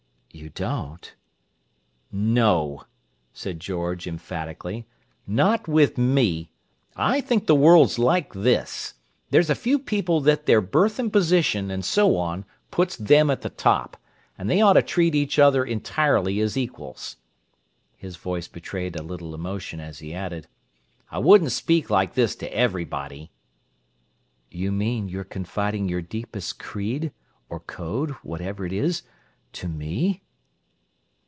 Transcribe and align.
"You 0.33 0.49
don't?" 0.49 1.13
"No," 2.11 2.85
said 3.31 3.59
George 3.59 4.07
emphatically. 4.07 4.87
"Not 5.27 5.67
with 5.67 5.97
me! 5.99 6.51
I 6.95 7.19
think 7.21 7.45
the 7.45 7.53
world's 7.55 7.99
like 7.99 8.33
this: 8.33 8.93
there's 9.29 9.49
a 9.49 9.55
few 9.55 9.77
people 9.77 10.19
that 10.21 10.45
their 10.45 10.61
birth 10.61 10.97
and 10.99 11.11
position, 11.13 11.69
and 11.69 11.83
so 11.85 12.15
on, 12.15 12.45
puts 12.71 12.95
them 12.95 13.29
at 13.29 13.41
the 13.41 13.49
top, 13.49 13.97
and 14.37 14.49
they 14.49 14.61
ought 14.61 14.73
to 14.73 14.81
treat 14.81 15.13
each 15.15 15.37
other 15.37 15.63
entirely 15.65 16.39
as 16.39 16.57
equals." 16.57 17.17
His 17.97 18.15
voice 18.15 18.47
betrayed 18.47 18.95
a 18.95 19.03
little 19.03 19.35
emotion 19.35 19.79
as 19.79 19.99
he 19.99 20.13
added, 20.13 20.47
"I 21.11 21.19
wouldn't 21.19 21.51
speak 21.51 21.89
like 21.89 22.13
this 22.15 22.35
to 22.37 22.51
everybody." 22.53 23.31
"You 24.49 24.71
mean 24.71 25.07
you're 25.07 25.25
confiding 25.25 25.87
your 25.87 26.01
deepest 26.01 26.57
creed—or 26.57 27.59
code, 27.61 28.11
whatever 28.23 28.65
it 28.65 28.73
is—to 28.73 29.67
me?" 29.67 30.23